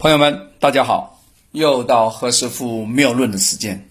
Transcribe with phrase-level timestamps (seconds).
[0.00, 1.20] 朋友们，大家好，
[1.52, 3.86] 又到何师傅妙论的时间。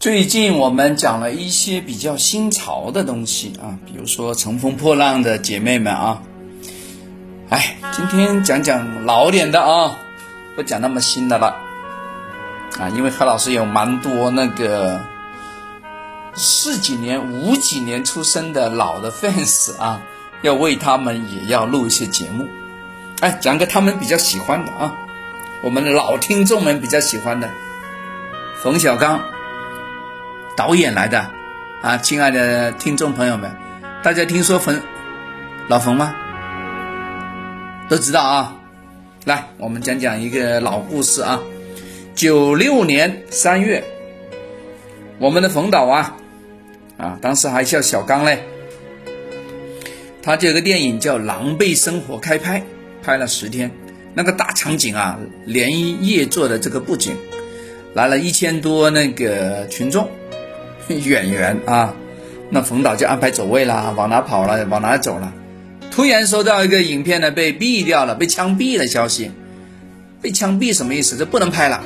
[0.00, 6.22] 最近我们讲了一些比较新潮的东西啊，比如说乘风破浪的姐妹们啊。
[7.50, 9.98] 哎，今天讲讲老点的啊，
[10.56, 11.54] 不讲那么新的了
[12.78, 14.98] 啊，因为何老师有蛮多那个
[16.34, 20.00] 四几年、五几年出生的老的 fans 啊，
[20.40, 22.48] 要为他们也要录一些节目。
[23.20, 24.94] 哎，讲个他们比较喜欢的啊，
[25.62, 27.48] 我们的老听众们比较喜欢的，
[28.62, 29.22] 冯小刚
[30.56, 31.30] 导演来的
[31.80, 33.50] 啊，亲爱的听众朋友们，
[34.02, 34.80] 大家听说冯
[35.68, 36.14] 老冯吗？
[37.88, 38.56] 都知道啊。
[39.24, 41.40] 来，我们讲讲一个老故事啊。
[42.14, 43.82] 九六年三月，
[45.18, 46.16] 我们的冯导啊，
[46.98, 48.40] 啊，当时还叫小刚嘞，
[50.22, 52.62] 他就有个电影叫《狼狈生活》开拍。
[53.04, 53.70] 拍了十天，
[54.14, 57.16] 那个大场景啊，连夜做的这个布景，
[57.92, 60.08] 来了一千多那个群众
[60.88, 61.94] 演员啊，
[62.48, 65.34] 那冯导就安排走位了，往哪跑了，往哪走了。
[65.90, 69.30] 突然收到一个影片呢被毙掉了，被枪毙的消息，
[70.22, 71.16] 被枪毙什么意思？
[71.16, 71.84] 这不能拍了。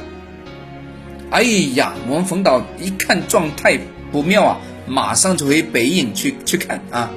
[1.31, 1.43] 哎
[1.75, 3.79] 呀，我们冯导一看状态
[4.13, 7.11] 不妙啊，马上就回北影去去看啊，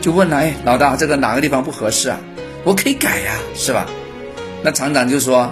[0.00, 2.20] 就问了，哎，老大，这个哪个地方不合适啊？
[2.64, 3.86] 我可以改呀，是吧？
[4.62, 5.50] 那厂长就说，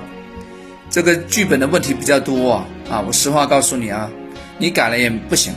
[0.90, 3.02] 这个剧本的问题比较多啊。
[3.06, 4.10] 我实话告诉你啊，
[4.58, 5.54] 你改了也不行，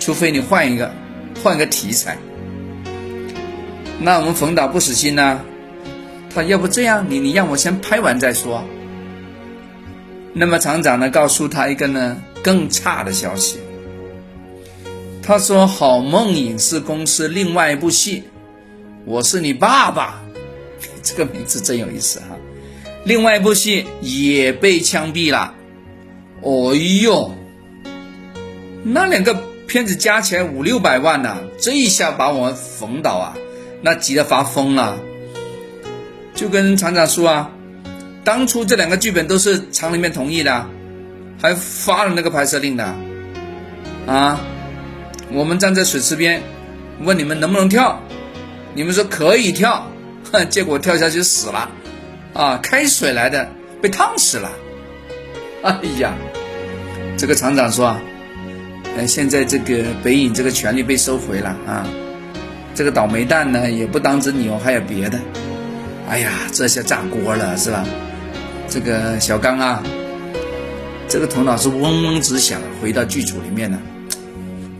[0.00, 0.92] 除非你换一个，
[1.42, 2.18] 换个题材。
[4.00, 5.40] 那我们冯导不死心呢，
[6.34, 8.64] 他要不这样，你你让我先拍完再说。
[10.32, 13.58] 那么厂长呢，告诉他一个呢更差的消息，
[15.22, 18.24] 他说好梦影视公司另外一部戏，
[19.04, 20.20] 我是你爸爸。
[21.08, 22.36] 这个名字真有意思哈！
[23.04, 25.54] 另外一部戏也被枪毙了。
[26.42, 27.34] 哦呦，
[28.82, 29.34] 那两个
[29.66, 33.34] 片子加起来五六百万呢，这一下把我们冯导啊，
[33.80, 34.98] 那急得发疯了。
[36.34, 37.50] 就跟厂长说啊，
[38.22, 40.66] 当初这两个剧本都是厂里面同意的，
[41.40, 42.94] 还发了那个拍摄令的
[44.06, 44.38] 啊。
[45.32, 46.42] 我们站在水池边，
[47.02, 47.98] 问你们能不能跳，
[48.74, 49.86] 你们说可以跳。
[50.50, 51.70] 结果跳下去死了，
[52.34, 53.50] 啊，开水来的，
[53.80, 54.50] 被烫死了。
[55.62, 56.14] 哎呀，
[57.16, 58.00] 这个厂长说啊，
[58.96, 61.86] 呃，现在这个北影这个权利被收回了啊，
[62.74, 65.18] 这个倒霉蛋呢也不当真牛，还有别的。
[66.08, 67.84] 哎呀，这下炸锅了是吧？
[68.68, 69.82] 这个小刚啊，
[71.08, 73.78] 这个头脑是嗡嗡直响，回到剧组里面了，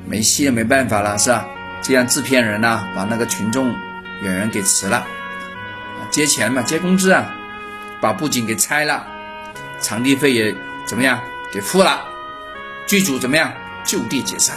[0.06, 1.48] 没戏了，没办法了是吧？
[1.82, 3.74] 这样制片人呢，把那个群众
[4.22, 5.06] 演员给辞了。
[6.10, 7.34] 接钱嘛，接工资啊，
[8.00, 9.06] 把布景给拆了，
[9.80, 10.54] 场地费也
[10.86, 11.20] 怎么样
[11.52, 12.00] 给付了，
[12.86, 13.52] 剧组怎么样
[13.84, 14.56] 就地解散。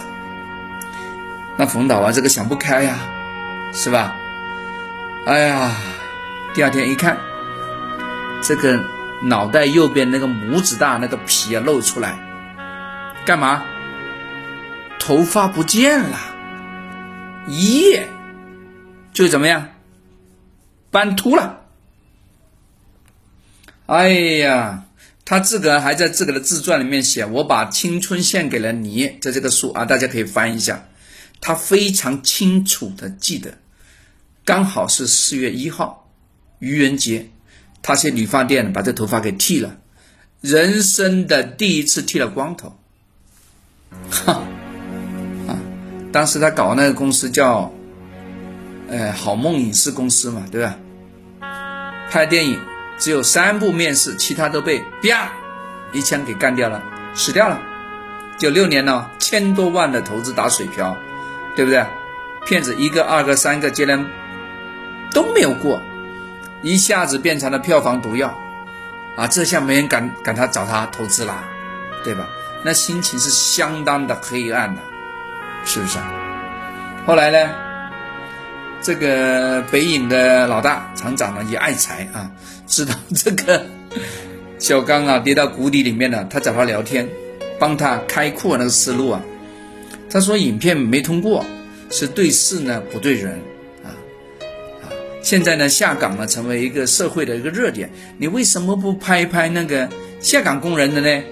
[1.56, 2.98] 那冯导啊，这个想不开呀，
[3.72, 4.16] 是吧？
[5.26, 5.70] 哎呀，
[6.54, 7.16] 第二天一看，
[8.40, 8.82] 这个
[9.22, 12.18] 脑袋右边那个拇指大那个皮啊露出来，
[13.24, 13.62] 干嘛？
[14.98, 16.18] 头发不见了，
[17.46, 18.08] 一夜
[19.12, 19.68] 就怎么样？
[20.92, 21.64] 斑秃了，
[23.86, 24.84] 哎呀，
[25.24, 30.86] 他自个还在自个的自传里面写：“我把青春献给了你。”在这个书啊，大家可以翻一下。
[31.40, 33.56] 他非常清楚的记得，
[34.44, 36.10] 刚好是四月一号，
[36.58, 37.30] 愚人节，
[37.80, 39.78] 他去理发店把这头发给剃了，
[40.42, 42.78] 人生的第一次剃了光头。
[44.10, 44.42] 哈，
[45.48, 45.56] 啊，
[46.12, 47.72] 当时他搞那个公司叫。
[48.92, 50.76] 呃，好梦影视公司嘛，对吧？
[52.10, 52.60] 拍电影
[52.98, 55.32] 只有三部面试，其他都被啪
[55.92, 56.82] 一枪给干掉了，
[57.14, 57.58] 死掉了。
[58.36, 60.94] 九六年呢，千多万的投资打水漂，
[61.56, 61.82] 对不对？
[62.44, 64.04] 骗子一个、二个、三个接连
[65.10, 65.80] 都没有过，
[66.60, 68.36] 一下子变成了票房毒药
[69.16, 69.26] 啊！
[69.26, 71.42] 这下没人敢敢他找他投资了，
[72.04, 72.28] 对吧？
[72.62, 74.82] 那心情是相当的黑暗的，
[75.64, 75.98] 是不是？
[77.06, 77.61] 后来呢？
[78.82, 82.28] 这个北影的老大厂长呢也爱财啊，
[82.66, 83.64] 知道这个
[84.58, 87.08] 小刚啊跌到谷底里面了，他找他聊天，
[87.60, 89.22] 帮他开阔那个思路啊。
[90.10, 91.44] 他说影片没通过，
[91.90, 93.40] 是对事呢不对人
[93.84, 93.94] 啊！
[95.22, 97.88] 现在呢下岗呢成为一个社会的一个热点，
[98.18, 99.88] 你为什么不拍拍那个
[100.20, 101.22] 下岗工人的呢？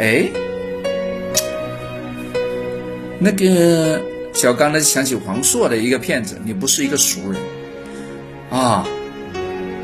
[0.00, 0.28] 哎，
[3.20, 4.15] 那个。
[4.36, 7.40] 小刚呢想起黄硕的一个骗子，你不是一个熟人，
[8.50, 8.86] 啊，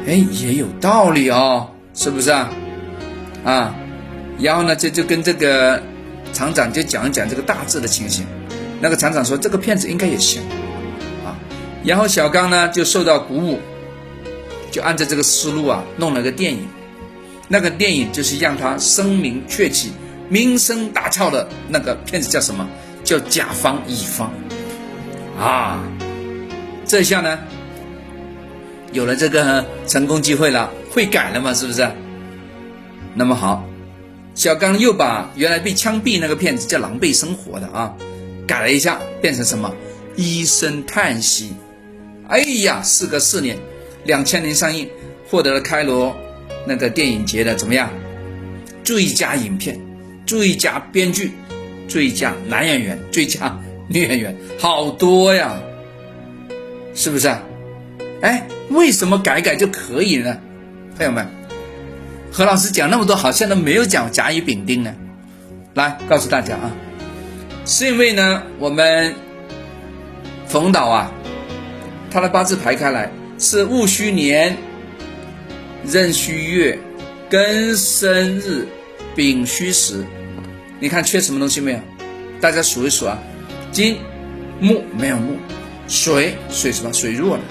[0.07, 2.51] 哎，也有道理哦，是不是啊？
[3.47, 3.75] 啊，
[4.39, 5.83] 然后呢，这就跟这个
[6.35, 8.27] 厂长就讲一讲这个大致的情形。
[8.79, 10.43] 那个厂长说这个骗子应该也行，
[11.25, 11.33] 啊，
[11.83, 13.59] 然后小刚呢就受到鼓舞，
[14.71, 16.69] 就按照这个思路啊弄了个电影。
[17.49, 19.93] 那个电影就是让他声名鹊起、
[20.29, 22.69] 名声大噪的那个片子叫什么？
[23.05, 24.33] 叫《甲方乙方》
[25.41, 25.83] 啊，
[26.87, 27.39] 这下呢
[28.93, 31.55] 有了这个成功机会了，会改了嘛？
[31.55, 31.91] 是不是？
[33.15, 33.65] 那么好，
[34.35, 37.95] 小刚又把原来被枪毙那个片子叫《狼狈生活》的啊。
[38.47, 39.73] 改了一下，变成什么？
[40.17, 41.53] 一声叹息。
[42.29, 43.57] 哎呀，事隔四年，
[44.05, 44.89] 两千年上映，
[45.29, 46.15] 获得了开罗
[46.67, 47.91] 那个电影节的怎么样？
[48.85, 49.81] 最佳影片、
[50.27, 51.33] 最佳编剧、
[51.89, 53.59] 最佳男演员、最佳
[53.89, 55.61] 女演员，好多呀，
[56.95, 57.29] 是不是？
[58.21, 60.39] 哎，为什么改改就可以呢？
[60.97, 61.27] 朋友们，
[62.31, 64.95] 何老师讲那么多，好像都没有讲甲乙丙丁呢。
[65.75, 66.71] 来告诉大家啊。
[67.65, 69.15] 是因为呢，我们
[70.47, 71.11] 冯导啊，
[72.11, 74.57] 他的八字排开来是戊戌年、
[75.85, 76.79] 壬戌月、
[77.31, 78.67] 庚申日、
[79.17, 80.05] 丙戌时，
[80.83, 81.79] 你看缺什么东西没有？
[82.41, 83.17] 大家数一数啊，
[83.71, 83.99] 金、
[84.59, 85.37] 木没有木，
[85.87, 86.93] 水水什么？
[86.93, 87.43] 水弱了，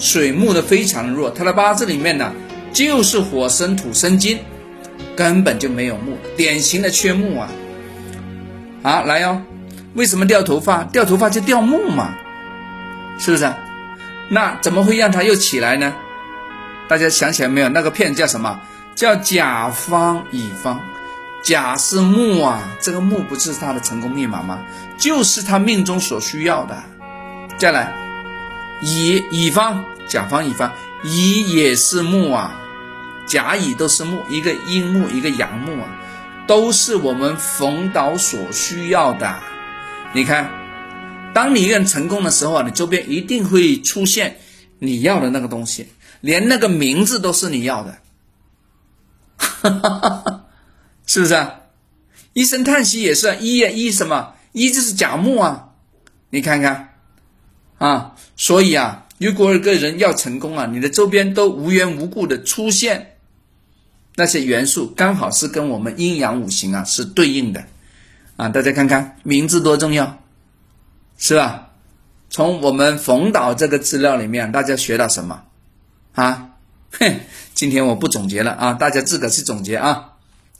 [0.00, 2.32] 水木的非常弱，他的八字里面呢
[2.72, 4.40] 就是火生土生金，
[5.14, 7.48] 根本就没有木，典型的缺木啊！
[8.82, 9.40] 好，来哟。
[9.94, 10.82] 为什么掉头发？
[10.82, 12.12] 掉头发就掉木嘛，
[13.16, 13.48] 是不是？
[14.28, 15.94] 那怎么会让他又起来呢？
[16.88, 17.68] 大家想起来没有？
[17.68, 18.60] 那个片叫什么？
[18.96, 20.80] 叫甲方乙方。
[21.42, 24.60] 甲是木啊，这个木不是他的成功密码吗？
[24.96, 26.82] 就是他命中所需要的。
[27.58, 27.92] 再来，
[28.80, 30.72] 乙乙方，甲方乙方，
[31.02, 32.54] 乙也是木啊，
[33.26, 35.88] 甲乙都是木，一个阴木，一个阳木啊，
[36.46, 39.38] 都是我们冯导所需要的。
[40.12, 40.50] 你看，
[41.34, 44.38] 当你一个人成功的时候啊，你周边一定会出现
[44.78, 45.88] 你要的那个东西，
[46.20, 47.98] 连那个名字都是你要的，
[49.36, 50.41] 哈哈哈哈
[51.06, 51.60] 是不是啊？
[52.32, 55.70] 一声叹息也是一一什么一就是甲木啊，
[56.30, 56.94] 你看看
[57.78, 63.16] 啊，所以啊，如果一个人要成功啊，你的周边都无缘无故的出现
[64.16, 67.64] 那些元素，刚好是跟我们阴阳五行啊是对应的。
[68.36, 70.18] 啊，大家看看名字多重要，
[71.18, 71.68] 是吧？
[72.30, 75.42] 从我们冯导这个资料里面，大家学到什么？
[76.14, 76.48] 啊，
[76.92, 77.20] 哼，
[77.54, 80.11] 今天我不总结了啊，大家自个去总结啊，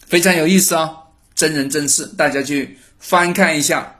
[0.07, 0.93] 非常有意思啊，
[1.35, 3.97] 真人真事，大家去翻看一下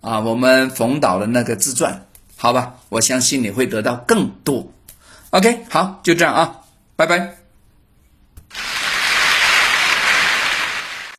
[0.00, 2.06] 啊，我们冯导的那个自传，
[2.36, 2.74] 好吧？
[2.88, 4.72] 我相信你会得到更多。
[5.30, 6.60] OK，好，就这样啊，
[6.96, 7.39] 拜拜。